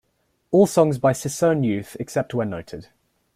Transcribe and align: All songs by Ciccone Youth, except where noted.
All 0.49 0.65
songs 0.65 0.97
by 0.97 1.13
Ciccone 1.13 1.63
Youth, 1.63 1.95
except 1.99 2.33
where 2.33 2.43
noted. 2.43 2.87